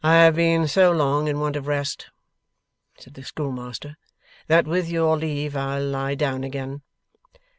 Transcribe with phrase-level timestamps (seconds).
[0.03, 2.07] 'I have been so long in want of rest,'
[2.97, 3.97] said the schoolmaster,
[4.47, 6.81] 'that with your leave I'll lie down again.